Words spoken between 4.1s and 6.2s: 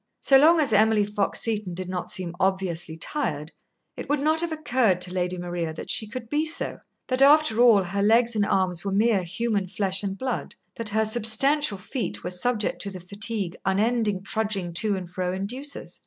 not have occurred to Lady Maria that she